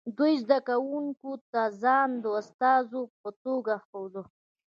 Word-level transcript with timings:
دوی 0.17 0.33
زده 0.43 0.57
کوونکو 0.67 1.31
ته 1.51 1.61
ځان 1.81 2.09
د 2.23 2.25
استازو 2.41 3.01
په 3.19 3.29
توګه 3.43 3.73
ښوده 3.87 4.23